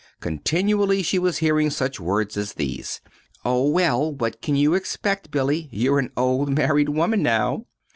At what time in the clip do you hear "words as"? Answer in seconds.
1.99-2.53